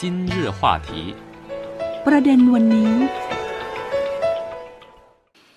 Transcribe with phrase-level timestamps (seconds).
[0.00, 0.90] 今日话题
[2.06, 2.92] ประเด็นวันนี้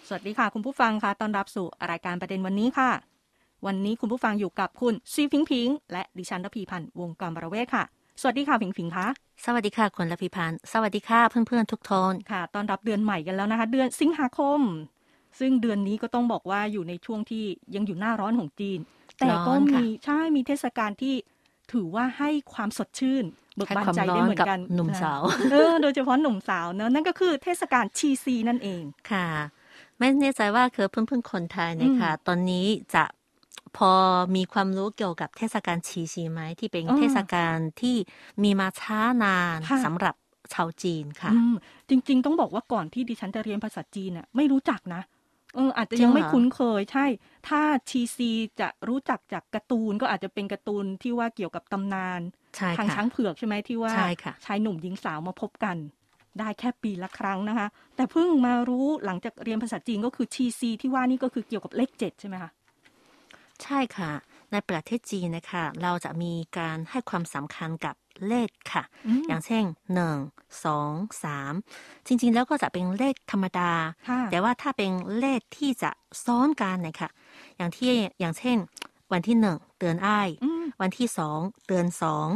[0.07, 2.91] สวัสดีค่ะ คุณผู้ฟังค่ะตอนรับสู่รายการประเด็นวันนี้ค่ะ
[3.65, 7.83] วันนี้คุณผู้ฟังอยู่กับคุณซีพิงพิง และดิฉันรพีพันธ์วงกรมปรเวศค่ะ
[8.21, 9.07] สวัสดีค่ะพิงพิงคะ
[9.45, 14.59] สวัสดีค่ะคุณรพีพันธ์สวัสดีค่ะเพื่อนๆทุกทนค่ะตอนรับเดือนใหม่กันแล้วนะคะ เดือนสิงหาคม
[15.39, 17.45] ซึ่งเดือนนี้ก็ต้องบอกว่าอยู่ในช่วงที่
[17.75, 18.79] ยังอยู่หน้าร้อนของจีน
[19.17, 21.15] แต่ก็มีใช่มีเทศกาลที่
[21.71, 23.25] ถือว่าให้ความสดชื่น
[23.55, 25.21] เบิกให้บานความใจร้อได้นเหมือกับนกันหนุ่มสาว
[25.51, 29.27] เออโดยเฉพาะหนุ่มสาวเนอะนั่นก็คือเทศกาลชีซีนั่นเองค่ะ
[29.97, 33.03] ไม่แน่ใจว่าคือเพื่อนๆคนไทยเนี่ยค่ะ ตอนนี้จะ
[33.77, 33.91] พอ
[34.35, 37.95] มีความรู้เกี่ยวกับเทศกาลชีชีไหมที่เป็นอ่าเทศกาลที่
[38.43, 40.15] มีมาช้านานค่ะสำหรับ
[40.53, 41.55] ชาวจีนค่ะอืม
[41.89, 45.01] จริง ๆ ต้องบอกว่าก่อนที่ดิฉันจะเรียนภาษาจีนน่ะไม่รู้จักนะ
[45.55, 47.05] เอออาจจะจริยังงเหรอไม่คุ้นเคยใช่
[47.47, 48.29] ถ้าชีซี
[48.59, 52.21] จะรู้จักจากการ์ตูนก็อาจจะเป็นการ์ตูนที่ว่าเกี่ยวกับตำนาน
[52.55, 55.77] ใช่ทางค่ะช้างเผือกใช่ไหมที่ว่าใช่ค่ะชายหนุ่มหญิงสาวมาพบกัน
[56.39, 62.51] ได้แค่ปีละครั้งนะคะ แต่เพิ่งมารู้หลังจากเรียนภาษาจีนก็คือชีซีที่ว่านี่ก็คือเกี่ยวกับเลขเจ็ดใช่ไหมคะ
[63.63, 64.11] ใช่ค่ะ
[64.51, 67.95] ในประเทศจีนนะคะ เราจะมีการให้ความสำคัญกับ
[68.27, 70.17] เลขค่ะอืมอย่างเช่นหนึ่ง
[70.65, 70.91] สอง
[71.23, 71.53] สาม
[72.07, 73.71] จริงๆ แล้วก็จะเป็นเลขธรรมดา
[74.09, 75.91] ค่ะแต่ว่าถ้าเป็นเลขที่จะ
[76.25, 77.09] ซ้อนกันนะคะ
[77.57, 78.57] อย่างที่อย่างเช่น
[79.11, 82.27] วันที่หนึ่งเดือนอ้ายอืมวันที่สองเดือนสอง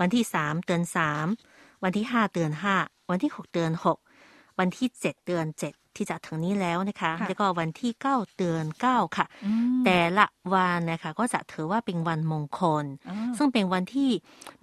[0.00, 1.26] วันที่สามเดือนสาม
[1.82, 2.76] วันที่ห้าเดือนห้า
[3.10, 3.98] วันที่หกเดือนหก
[4.58, 14.10] วันที่เจ็ดเดือนเจ็ด ที่จะถึงนี้แล้วนะคะค่ะแล้วก็วันที่เก้าเดือนเก้าค่ะอืมแต่ละวันนะคะก็จะถือว่าเป็นวันมงคลอ่าซึ่งเป็นวันที่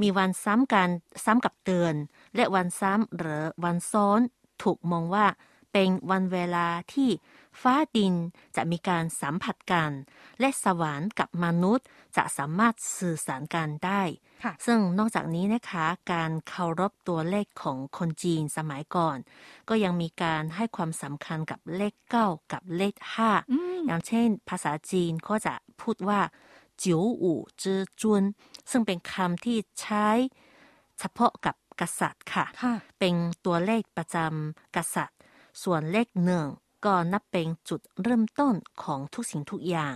[0.01, 0.89] มีวันซ้ำกัน
[1.25, 1.93] ซ้ำกับเดือน
[2.35, 4.19] และวันซ้ำหรือวันซ้อน
[4.63, 5.25] ถูกมองว่า
[5.73, 7.09] เป็นวันเวลาที่
[7.61, 8.13] ฟ้าดิน
[8.55, 9.91] จะมีการสัมผัสกัน
[10.39, 11.85] และสวรรค์กับมนุษย์
[12.17, 14.01] จะสามารถสื่อสารกันได้
[14.43, 19.17] ค่ะซึ่งนอกจากนี้นะคะ การเคารพตัวเลขของคนจีนสมัยก่อน
[19.69, 26.19] ก็ยังมีการให้ความสำคัญกับเลขเก้ากับเลขห้าอืมอย่างเช่น ภาษาจีนก็จะพูดว่า
[26.83, 28.23] จิ๋วอู่จื้อจวน
[28.71, 30.07] ซึ่งเป็นคำที่ใช้
[30.99, 35.12] เฉพาะกับกษัตริย์ค่ะค่ะเป็นตัวเลขประจำกษัตริย์
[35.63, 36.45] ส่วนเลขหนึ่ง
[36.85, 39.95] ก็นับเป็นจุดเริ่มต้นของทุกสิ่งทุกอย่าง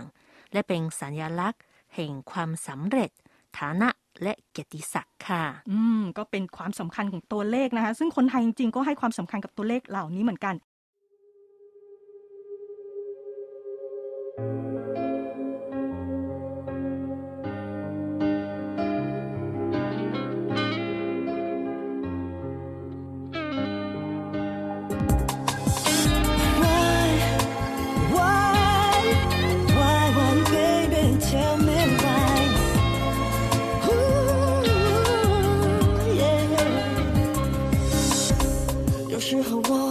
[0.52, 1.62] และเป็นสัญลักษณ์
[1.94, 3.10] แห่งความสำเร็จ
[3.58, 3.88] ฐานะ
[4.22, 10.54] และเกียรติศักดิ์ค่ะ อืม ก็เป็นความสำคัญของตัวเลขนะคะ ซึ่งคนไทยจริงๆ ก็ให้ความสำคัญกับตัวเลขเหล่านี้เหมือนกัน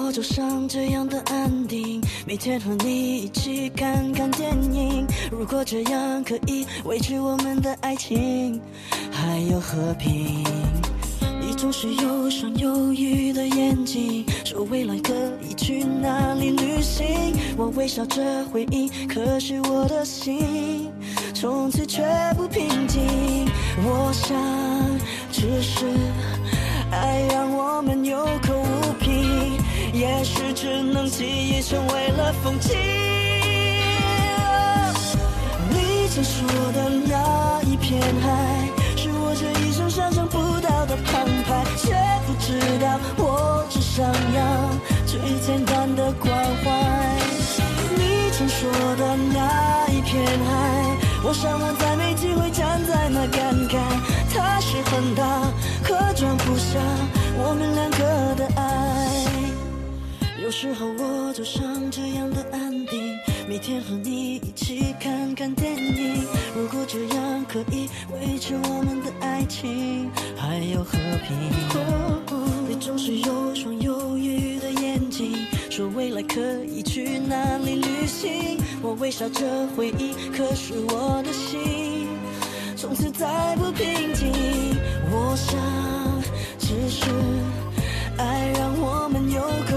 [0.07, 5.05] 我就想这样的安定，每天和你一起看看电影。
[5.29, 8.57] 如果这样可以维持我们的爱情，
[9.11, 10.45] 还有和平。
[11.41, 17.05] 你总是有双忧郁的眼睛，说未来可以去哪里旅行。
[17.57, 20.89] 我微笑着回应，可是我的心
[21.33, 22.01] 从此却
[22.37, 23.03] 不平静。
[23.83, 24.37] 我想，
[25.33, 25.85] 只是
[26.91, 28.86] 爱让我们有口无，
[29.97, 32.77] 也许只能记忆成为了风景。
[35.71, 41.95] 你曾说的那一片海，是我这一生想象不到的澎湃，却
[42.27, 44.69] 不知道我只想要
[45.07, 46.31] 最简单的关
[46.63, 47.17] 怀。
[47.97, 53.79] 你曾说的那一片海，我想我再没机会站在那感慨，
[54.31, 55.25] 它是很大，
[55.83, 56.77] 可装不下
[57.39, 59.26] 我们两个的爱。
[60.47, 63.19] 有时候我就想这样的安定，
[63.49, 66.23] 每天和你一起看看电影。
[66.55, 70.93] 如果这样可以维持我们的爱情，还有和
[71.27, 71.37] 平。
[72.65, 75.35] 你总是有双忧郁的眼睛，
[75.69, 78.57] 说未来可以去哪里旅行。
[78.81, 82.07] 我微笑着回应，可是我的心
[82.77, 84.31] 从此再不平静。
[85.11, 85.59] 我想，
[86.57, 87.03] 只是
[88.17, 89.76] 爱让我们有口无凭，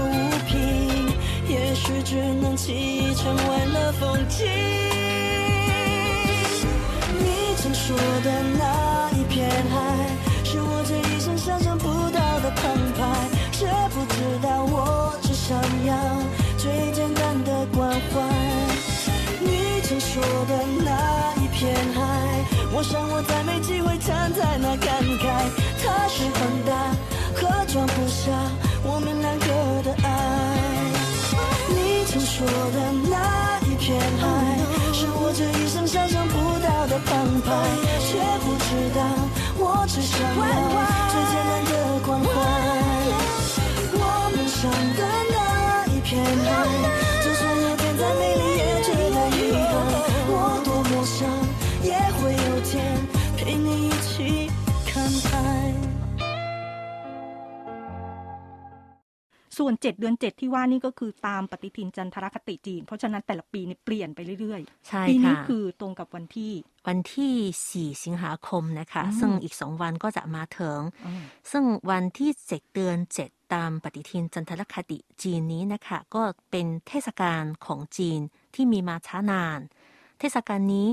[2.03, 4.45] 只能记忆成为了风景。
[7.19, 9.75] 你曾说的那一片海，
[10.43, 12.99] 是我这一生想象不到的澎湃，
[13.51, 15.93] 却不知道我只想要
[16.57, 18.21] 最简单的关怀。
[19.39, 21.99] 你曾说的那一片海，
[22.73, 25.49] 我想我再没机会站在那感慨，
[25.83, 26.71] 它是放大
[27.35, 28.31] 和装不下
[32.43, 32.77] 我的
[33.09, 33.13] 那
[33.67, 34.23] 一片海，
[34.93, 37.47] 是我这一生想象不到的澎湃，
[38.01, 38.99] 却不知道
[39.59, 40.41] 我只想要
[41.11, 41.71] 最简单的
[42.03, 42.27] 关怀。
[43.93, 43.99] 我
[44.35, 44.59] 们想
[44.97, 44.99] 的
[45.31, 46.49] 那一片海，
[59.71, 66.53] วน 7 เดือน 7 ที่ว่านี่ก็คือตามปฏิทินจันทรคติจีน เพราะฉะนั้นแต่ละปีนี่เปลี่ยนไปเรื่อยใช่ๆปีนี้ค่ะคือตรงกับวันที่
[66.87, 71.21] วันที่ 4 สิงหาคมนะคะอืมซึ่งอีกสองวันก็จะมาถึงอืม
[71.51, 78.19] ซึ่งวันที่ 7 เดือน 7 ตามปฏิทินจันทรคติจีนนี้นะคะ ก็เป็นเทศกาลของจีน
[78.55, 79.59] ที่มีมาช้านาน
[80.19, 80.87] เทศกาลนี้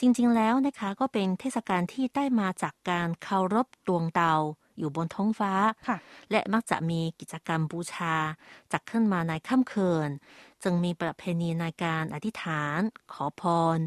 [0.00, 4.40] จริงๆแล้วนะคะก็เป็นเทศกาลที่ได้มาจากการเคารพดวงดาว
[4.78, 5.52] อยู่บนท้องฟ้า
[5.88, 5.98] ค่ะ
[6.30, 8.14] และมักจะมีกิจกรรมบูชา
[8.72, 10.08] จัดขึ้นมาในค่ำคืน
[10.64, 12.80] จึงมีประเพณีในการอธิษฐาน
[13.12, 13.42] ขอพ
[13.76, 13.78] ร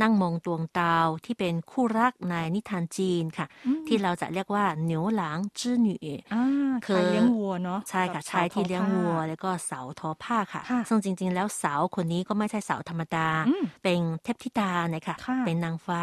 [0.00, 5.96] นั่งมองดวงดาวที่เป็นคู่รักในนิทานจีนค่ะอืมที่เราจะเรียกว่าเหนียวหลางจื้อหนี
[6.34, 6.44] อ่า
[6.86, 16.02] คือชายเลี้ยงวัวเนาะใช่ค่ะกับชายที่สทอเลี้ยงวัวผ้าแล้วก็สาวทอผ้าค่ะค่ะ ซึ่งจริง ๆ แล้วสาวคนนี้ก็ไม่ใช่สาวธรรมดาอืมเป็นเทพธิดานะคะค่ะ เป็นนางฟ้า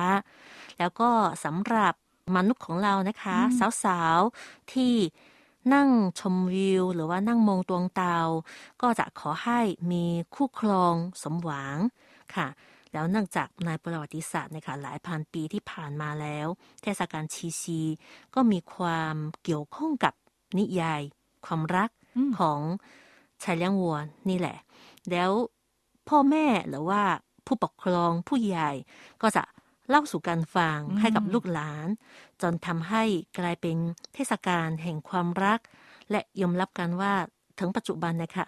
[0.80, 1.10] แล้วก็
[1.44, 1.94] สำหรับ
[2.36, 4.94] มนุษย์ของเรานะคะอืมสาวๆ ที่
[5.74, 5.89] นั่ง
[6.19, 8.27] ชมวิว หรือว่านั่งมองดวงดาว
[8.81, 9.60] ก็จะขอให้
[9.92, 10.06] มี
[10.36, 11.77] คู่ครองสมหวัง
[12.36, 12.48] ค่ะ
[12.94, 16.48] แล้วเนื่องจากในประวัติศาสตร์นะคะหลายพันปีที่ผ่านมาแล้ว
[16.81, 17.81] เทศกาลชีซี
[18.36, 20.13] ก็มีความเกี่ยวข้องกับ
[20.57, 21.01] นิยาย
[21.45, 22.60] ความรักอืมของ
[23.44, 23.98] ชายเลี้ยงวัว
[24.30, 24.57] นี่แหละ
[25.12, 25.31] แล้ว
[26.10, 27.01] พ่อแม่หรือว่า
[27.45, 28.72] ผู้ปกครองผู้ใหญ่
[29.22, 29.44] ก็จะ
[29.90, 31.88] เล่าสู่กันฟังอืมให้กับลูกหลาน
[32.42, 33.04] จนทำให้
[33.40, 33.78] กลายเป็น
[34.14, 35.60] เทศกาลแห่งความรัก
[36.12, 37.14] และยอมรับกันว่า
[37.60, 38.46] ถึงปัจจุบันนะคะ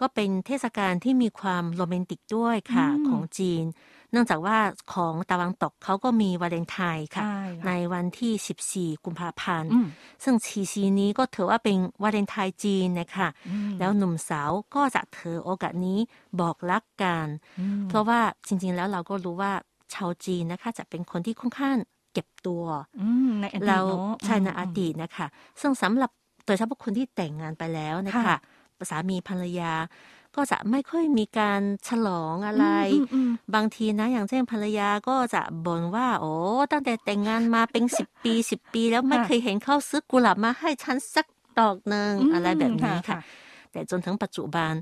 [0.00, 3.64] ก็เป็นเทศกาลที่มีความโรแมนติกด้วยค่ะอืมของจีน
[4.10, 4.58] เนื่องจากว่า
[4.94, 9.86] ของตะวันตกเขาก็มีวาเลนไทน์ค่ะใช่ในค่ะวันที่ 14 กุมภาพันธ์อืม
[10.24, 15.98] ซึ่งชีซีนี้ก็ถือว่าเป็นวาเลนไทน์จีนนะคะอืมแล้วหนุ่มสาวก็จะถือโอกาสนี้
[16.40, 17.26] บอกรักกัน
[17.60, 19.52] อืมเพราะว่าจริงๆแล้วเราก็รู้ว่า
[19.94, 21.76] ชาวจีนนะคะ จะเป็นคนที่ค่อนข้าง
[22.12, 22.64] เก็บตัว
[23.00, 25.26] อืมในอดีตเราเนาะใช่ในมอดีตนะคะ
[25.60, 26.10] ซึ่งสำหรับ
[26.46, 28.36] โดยเฉพาะคนที่แต่งงานไปแล้วนะคะค่ะ
[28.90, 29.72] สามีภรรยา
[30.36, 36.32] ก็จะไม่ค่อยมีการฉลองอะไรอืมอืมบางทีนะ อย่างเช่นภรรยาก็จะบ่นว่า โอ้
[36.72, 41.26] ตั้งแต่แต่งงานมาเป็นสิบปีสิบปี แล้วไม่ค่ะเคยเห็นเขาซื้อกุหลาบมาให้ฉันสัก
[41.58, 43.20] ดอกหนึ่งอืมอะไรแบบนี้ค่ะค่ะ
[43.72, 44.72] แต่จนถึงปัจจุบัน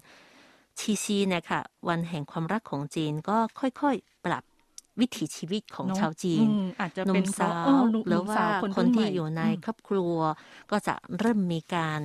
[0.79, 4.45] ชีซีเนี่ยค่ะวันแห่งความรักของจีนก็ค่อยๆ ปรับ
[5.01, 10.17] วิถีชีวิตของเนอะชาวจีนอืมอาจจะหนุ่เป็มนเพสาราะวเออหนุ่มหรือว่าสาวคนคนรุ่นที่ใหม่อยู่ในอืมครอบครัว
[10.71, 12.01] ก็จะเริ่มมีการ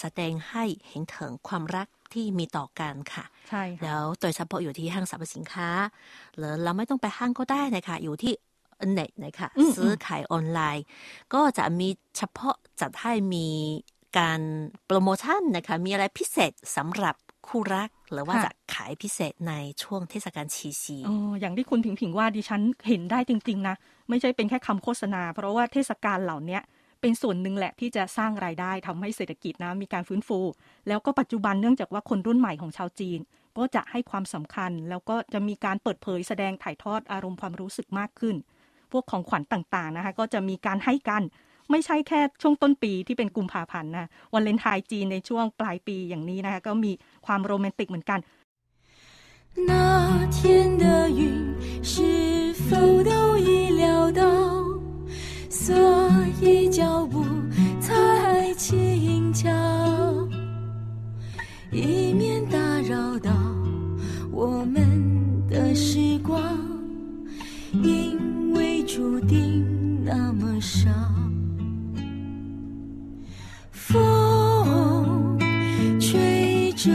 [0.00, 5.68] แสดงให้เห็นถึงความรักที่มีต่อกันค่ะ ใช่ค่ะแล้วโดยเฉพาะอยู่ที่ห้างสรรพสินค้า
[6.36, 8.32] หรือเราไม่ต้องไปห้างก็ได้นะคะอยู่ที่
[8.92, 10.84] เน็ตนะคะอืมซื้อขายออนไลน์
[11.34, 13.48] ก็จะมีเฉพาะจัดให้มี
[14.18, 14.40] การ
[14.86, 17.16] โปรโมชั่นนะคะมีอะไรพิเศษสำหรับ
[17.48, 19.52] คู่รักหรือว่าค่ะจะขายพิเศษใน
[19.82, 23.76] ช่วงเทศกาลชีซีอ๋ออย่างที่คุณผิงผิงว่าดิฉันเห็นได้จริง ๆ นะ
[24.08, 26.62] ไม่ใช่เป็นแค่คำโฆษณา เพราะว่าเทศกาลเหล่าเนี้ย
[27.00, 30.40] เป็นส่วนหนึ่งแหละที่จะสร้างรายได้ทำให้เศรษฐกิจนะมีการฟื้นฟู
[30.88, 33.20] แล้วก็ปัจจุบันเนื่องจากว่าคนรุ่นใหม่ของชาวจีน
[33.58, 38.36] ก็จะให้ความสำคัญ แล้วก็จะมีการเปิดเผยแสดงถ่ายทอดอารมณ์ความรู้สึกมากขึ้น
[38.92, 41.22] พวกของขวัญต่างๆนะคะก็จะมีการให้กัน
[41.71, 46.91] ไม่ใช่แค่ช่วงต้นปีที่เป็นกุมภาพันธ์นะวันเลนไทน์จีนในช่วงปลายปีอย่างนี้นะคะก็มี
[47.25, 48.21] ความโรแมนติกเหมือนกัน
[49.69, 49.71] 那
[50.35, 50.85] 天的
[51.19, 51.21] 云
[51.91, 51.93] 是
[52.67, 52.69] 否
[53.03, 54.23] 都已料到？
[55.47, 55.67] 所
[56.41, 57.23] 以脚步
[57.79, 59.47] 才轻巧，
[61.71, 63.31] 以免打扰到
[64.31, 64.75] 我们
[65.47, 66.33] 的时光，
[67.73, 71.06] 因为注定那么少。
[73.88, 75.38] 风
[75.98, 76.90] 吹着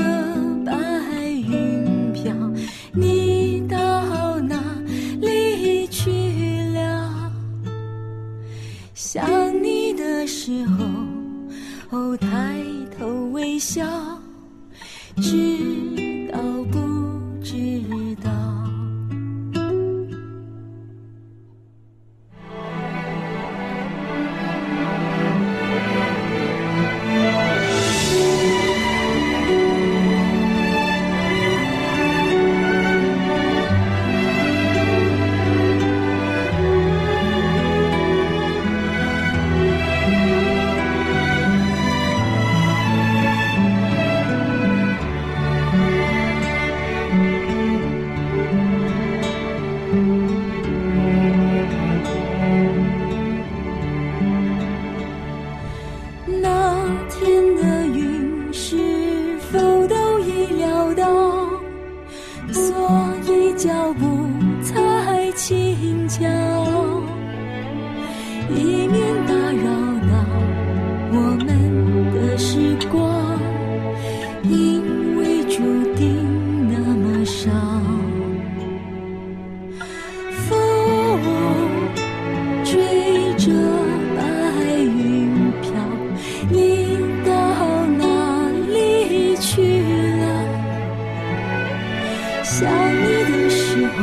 [92.43, 93.97] 想你的时候，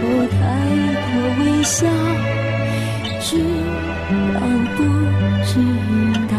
[0.00, 0.38] 我抬
[1.02, 1.06] 头
[1.42, 1.84] 微笑，
[3.20, 3.28] 知
[4.32, 4.38] 道
[4.76, 4.78] 不
[5.44, 5.50] 知
[6.30, 6.34] 道？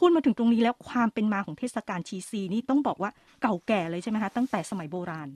[0.00, 3.10] พูดมาถึงตรงนี้แล้วความเป็นมาของเทศกาลชีซีนี่ต้องบอกว่า
[3.42, 5.28] เก่าแก่เลยใช่ไหมคะตั้งแต่สมัยโบราณ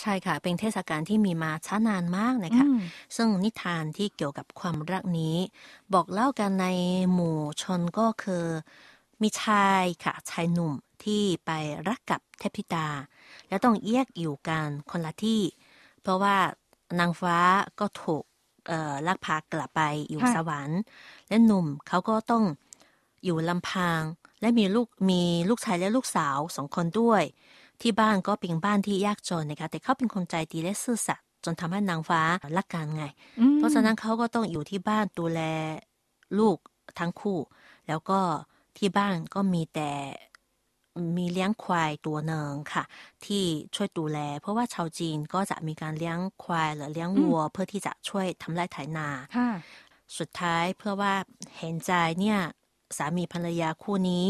[0.00, 2.80] ใช่ค่ะ เป็นเทศกาลที่มีมาช้านานมากนะคะอืม
[3.16, 5.36] ซึ่งนิทานที่เกี่ยวกับความรักนี้
[5.94, 6.66] บอกเล่ากันใน
[7.12, 8.44] หมู่ชนก็คือ
[9.22, 10.72] มีชายค่ะ ชายหนุ่ม
[11.04, 11.50] ที่ไป
[11.88, 12.88] รักกับเทพธิดา
[13.48, 15.42] แล้วต้องแยกอยู่กันคนละที่
[16.02, 16.36] เพราะว่า
[16.98, 17.38] นางฟ้า
[17.80, 18.24] ก็ถูก
[18.68, 20.80] เอ่อลักพากลับไปอยู่ค่ะสวรรค์
[21.28, 22.44] และหนุ่มเขาก็ต้อง
[23.24, 24.02] อยู่ลำพัง
[24.40, 27.22] และมีลูกมีลูกชายและลูกสาวสองคนด้วย
[27.80, 32.20] ที่บ้านก็เป็นบ้านที่ยากจนนะคะแต่เขาเป็นคนใจดีและซื่อสัตย์จนทำให้นางฟ้า
[32.56, 33.04] รักกันไง
[33.40, 35.40] อืมเพราะฉะนั้นเขาก็ต้องอยู่ที่บ้านดูแล
[36.38, 36.58] ลูก
[36.98, 37.38] ทั้งคู่
[37.88, 38.20] แล้วก็
[38.78, 39.90] ที่บ้านก็มีแต่
[41.16, 42.84] มีเลี้ยงควายตัวหนึ่งค่ะ
[43.24, 49.48] ที่ช่วยดูแล เพราะว่าชาวจีนก็จะมีการเลี้ยงควายหรือเลี้ยงวัว เพื่อที่จะช่วยทำไร่ไถนาค่ะ
[50.18, 51.14] สุดท้ายเพื่อว่า
[51.58, 52.40] เห็นใจเนี่ย
[52.98, 54.24] สามีภรรยาคู่นี้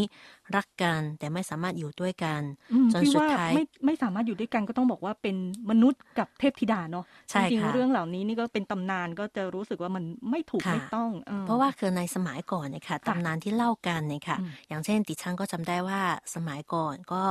[0.56, 2.40] รักกันแต่ไม่สามารถอยู่ด้วยกัน
[2.72, 5.36] อืมจนที่สุดว่าท้ายไม่ไม่สามารถอยู่ด้วยกันก็ต้องบอกว่าเป็น
[5.70, 16.00] มนุษย์กับเทพธิดาเนาะใช่จริงค่ะๆเรื่องเหล่านี้นี่ก็เป็นตำนานก็จะรู้สึกว่ามันไม่ถูกค่ะไม่ต้องออเพราะว่าคือในสมัยก่อนเนี่ยค่ะตำนานที่เล่ากันเนี่ยค่ะอืมอย่างเช่นดิฉันก็จำได้ว่า
[16.34, 17.22] สมัยก่อนก็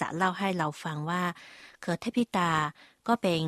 [0.00, 1.22] จะเล่าให้เราฟังว่า
[1.84, 2.50] คือเทพธิดา
[3.08, 3.42] ก็เป็น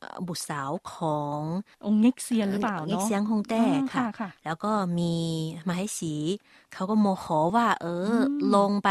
[0.00, 1.40] เอ่อบุตรสาวของ
[1.86, 5.14] องค์เง็กเซียนหรือเปล่าเง็กเนาะเซียงฮงแต้อ๋อค่ะค่ะ แล้วก็มี
[5.68, 6.14] มาให้สี
[6.72, 8.22] เขาก็โมโหว่า เอออม
[8.54, 8.90] ลงไป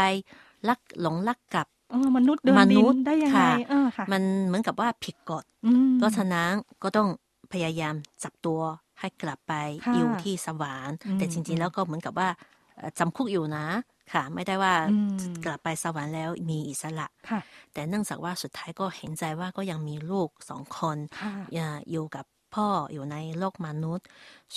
[0.68, 6.50] ลักหลงลักกับเออมนุษย์เดินมดินุนษย์ได้ยังไงค่ะเออค่ะมันเหมือนกับว่าผิดกฎอืมเพราะฉะนั้น
[6.82, 7.08] ก็ต้อง
[7.52, 7.94] พยายาม
[8.24, 8.60] จับตัว
[9.00, 12.28] ให้กลับไปค่ะอยู่ที่สวรรค์อืมแต่จริงๆแล้วก็เหมือนกับว่า
[12.76, 13.66] เอ่อจำคุกอยู่นะ
[14.12, 17.40] ค่ะ ไม่ได้ว่าอืมกลับไปสวรรค์แล้วมีอิสระค่ะ
[17.72, 22.24] แต่เนื่องจากว่าสุดท้ายก็เห็นใจว่าก็ยังมีลูกสองคนค่ะอย่าอยู่กับ
[22.54, 24.06] พ่ออยู่ในโลกมนุษย์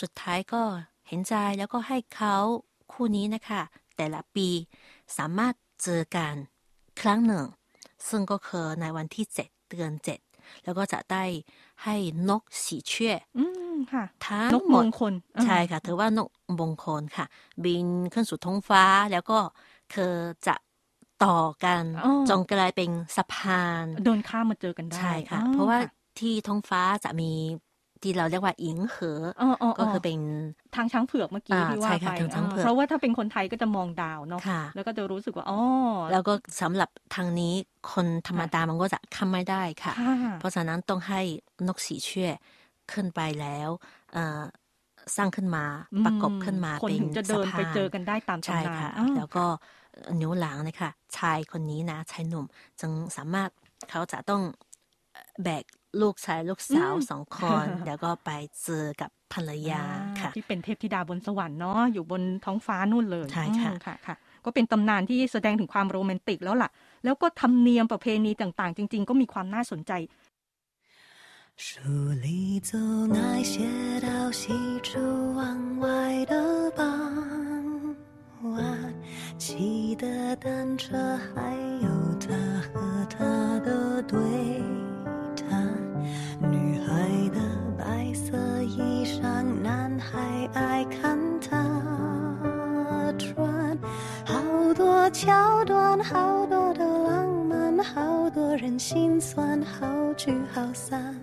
[0.02, 0.62] สุดท้ายก็
[1.08, 2.36] เห็นใจแล้วก็ให้เขา
[2.92, 3.62] คู่นี้นะคะ
[3.98, 4.48] แต่ละปี
[5.18, 5.54] สามารถ
[5.84, 6.34] เจอกัน
[7.02, 7.46] ครั้งหนึ่ง
[8.10, 10.20] ซึ่งก็คือในวันที่เจ็ดเดือนเจ็ด
[10.64, 11.24] แล้วก็จะได้
[11.84, 11.96] ให้
[12.30, 17.26] นกสีเชื่ออืมค่ะทั้งนกหมมดงคลเออใช่ค่ะถือว่านกมงคลค่ะ
[17.64, 19.38] บินขึ้นสู่ท้องฟ้าแล้วก็
[19.94, 20.14] คือ
[20.48, 20.56] จะ
[21.24, 25.88] ต่อกันอ๋อจนกลายเป็นสะพานเดินข้ามมาเจอกันได้ ใช่ค่ะอ๋อเพราะว่าค่
[26.20, 27.32] ที่ท้องฟ้าจะมี
[28.04, 30.20] ที่เราเรียกว่าอิงเหออ๋ออ๋อก็คือเป็น
[30.76, 35.60] ทางช้างเผือกเมื่อกี้อ่าที่ว่าใช่ไปค่ะทางช้างเผือกเพราะว่าถ้าเป็นคนไทยก็จะมองดาวเนาะค่ะแล้วก็จะรู้สึกว่าอ๋อ
[36.12, 37.54] แล้วก็สำหรับทางนี้
[37.92, 41.22] คนธรรมดามันก็จะข้ามไม่ได้ค่ะค่ะ เพราะฉะนั้นต้องให้
[41.68, 42.32] นกสีเชื่อ
[42.92, 43.70] ขึ้นไปแล้ว
[44.14, 44.42] เอ่อ
[45.18, 45.66] สร้างขึ้นมา
[46.06, 49.46] ประกบขึ้นมาคนเป็นถึงจะเดินสพาไปเจอกันได้ตามใช่ตำนานค่ะอ้าวแล้วก็
[50.22, 52.46] นิ้วหลังนะคะชายคนนี้นะชายหนุ่ม
[52.80, 53.50] จึงสามารถ
[53.90, 54.42] เขาจะต้อง
[55.44, 55.64] แบก
[56.01, 58.31] ลูกชายลูกสาว อืม สองคน แล้วก็ไป
[58.63, 59.83] เจอกับภรรยา
[60.21, 66.71] ค่ะ ที่เป็นเทพธิดาบนสวรรค์เนาะอยู่บนท้องฟ้านู่นเลย ใช่ค่ะ อืมค่ะค่ะ ก็เป็นตำนานที่แสดงถึงความโรแมนติกแล้วล่ะ
[67.05, 69.93] แล้วก็ธรรมเนียมประเพณีต่างๆ จริง ๆ ก็มีความน่าสนใจ
[71.65, 71.69] 书
[72.25, 72.27] 里
[72.69, 72.71] 总
[73.19, 73.21] 爱
[73.53, 73.55] 写
[74.07, 74.09] 到
[74.39, 74.43] 西
[74.87, 74.91] 出
[75.39, 75.41] 望
[75.83, 75.87] 外
[76.33, 76.35] 的
[76.79, 76.81] 傍
[78.55, 78.59] 晚，
[79.43, 80.05] 骑的
[80.45, 80.47] 单
[80.83, 81.35] 车，还
[81.85, 81.90] 有
[88.78, 93.78] 衣裳，男孩爱看她穿。
[94.26, 101.16] 好多桥段，好多的浪漫，好多人心酸，好聚好散。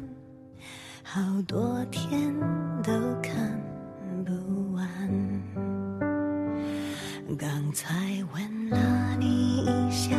[1.03, 2.35] 好多天
[2.83, 3.59] 都看
[4.27, 4.87] 不完。
[7.39, 7.95] 刚才
[8.35, 10.17] 吻了你一下，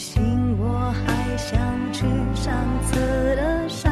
[0.00, 1.58] 次旅行我还想
[1.92, 2.54] 去上
[2.86, 2.96] 次
[3.36, 3.90] 的沙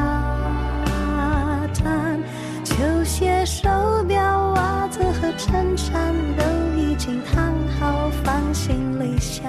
[1.73, 2.19] 滩，
[2.63, 3.69] 球鞋、手
[4.07, 6.43] 表、袜子和衬衫都
[6.79, 9.47] 已经烫好，放行李箱。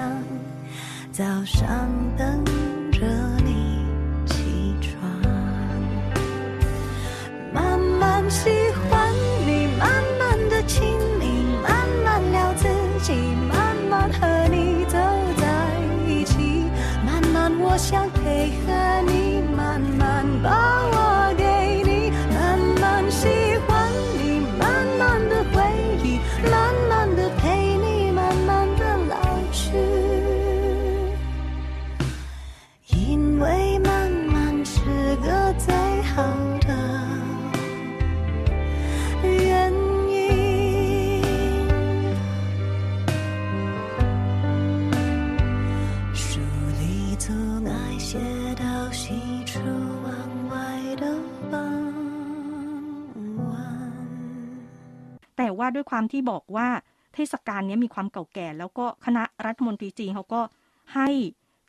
[1.11, 1.67] 早上
[2.15, 2.43] 等
[55.75, 56.67] ด้วยความที่บอกว่า
[57.13, 60.41] เทศกาลเนี้ยมีความเก่าแก่ แล้วก็คณะรัฐมนตรีจีนเขาก็
[60.95, 61.09] ให้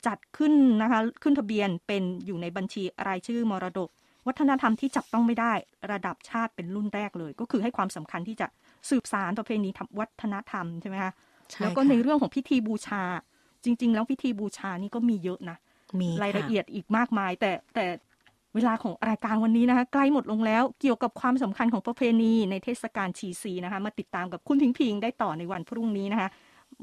[0.06, 3.88] จัดขึ้นนะคะขึ้นทะเบียนเป็นอยู่ในบัญชีรายชื่อมรดก
[4.26, 5.52] วัฒนธรรมที่จับต้องไม่ได้
[5.92, 8.46] ระดับชาติเป็นรุ่นแรกเลย ก็คือให้ความสำคัญที่จะ
[8.90, 11.12] สืบสารประเพณีวัฒนธรรมใช่ไหมคะ
[11.50, 13.02] ใช่แล้วก็ค่ะในเรื่องของพิธีบูชา
[13.64, 15.56] จริง ๆ แล้วพิธีบูชานี่ก็มีเยอะนะ
[16.00, 17.84] มีรายละค่เอียดอีกมากมาย แต่แต่
[18.54, 26.28] เวลาของรายการวันนี้นะคะใกล้หมดลงแล้วเกี่ยวกับความสำคัญของประเพณีในเทศกาลชีซีนะคะ มาติดตามกับคุณพิงพิงได้ต่อในวันพรุ่งนี้นะคะ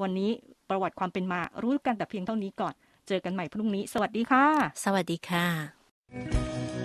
[0.01, 0.29] วันนี้
[0.69, 2.73] ประวัติความเป็นมารู้กันแต่เพียงเท่านี้ก่อน
[3.07, 4.45] เจอกันใหม่พรุ่งนี้ สวัสดีค่ะ
[4.85, 6.78] สวัสดีค่ะ